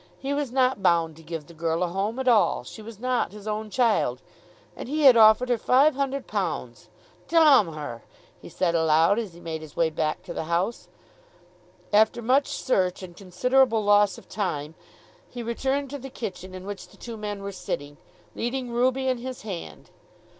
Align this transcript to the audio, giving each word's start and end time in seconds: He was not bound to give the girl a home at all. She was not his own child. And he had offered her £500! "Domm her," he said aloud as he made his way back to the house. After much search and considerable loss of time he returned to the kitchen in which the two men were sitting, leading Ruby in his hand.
He 0.17 0.33
was 0.33 0.51
not 0.51 0.81
bound 0.81 1.15
to 1.17 1.21
give 1.21 1.45
the 1.45 1.53
girl 1.53 1.83
a 1.83 1.87
home 1.87 2.17
at 2.17 2.27
all. 2.27 2.63
She 2.63 2.81
was 2.81 2.99
not 2.99 3.33
his 3.33 3.47
own 3.47 3.69
child. 3.69 4.19
And 4.75 4.89
he 4.89 5.03
had 5.03 5.15
offered 5.15 5.49
her 5.49 5.59
£500! 5.59 6.87
"Domm 7.27 7.73
her," 7.73 8.01
he 8.41 8.49
said 8.49 8.73
aloud 8.73 9.19
as 9.19 9.35
he 9.35 9.39
made 9.39 9.61
his 9.61 9.75
way 9.75 9.91
back 9.91 10.23
to 10.23 10.33
the 10.33 10.45
house. 10.45 10.87
After 11.93 12.23
much 12.23 12.47
search 12.47 13.03
and 13.03 13.15
considerable 13.15 13.83
loss 13.83 14.17
of 14.17 14.27
time 14.27 14.73
he 15.29 15.43
returned 15.43 15.91
to 15.91 15.99
the 15.99 16.09
kitchen 16.09 16.55
in 16.55 16.65
which 16.65 16.87
the 16.87 16.97
two 16.97 17.15
men 17.15 17.43
were 17.43 17.51
sitting, 17.51 17.97
leading 18.33 18.71
Ruby 18.71 19.07
in 19.07 19.19
his 19.19 19.43
hand. 19.43 19.91